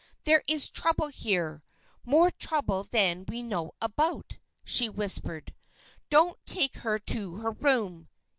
[0.23, 1.63] "There is trouble here
[2.03, 5.53] more trouble than we know about," she whispered.
[6.09, 8.09] "Don't take her to her room.